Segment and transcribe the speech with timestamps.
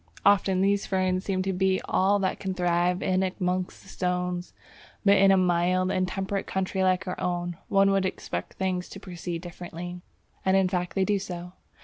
[0.25, 4.51] Often these ferns seem to be all that can thrive in amongst the stones.
[5.05, 8.99] But in a mild and temperate country like our own, one would expect things to
[8.99, 10.01] proceed differently.
[10.43, 11.53] And in fact they do so.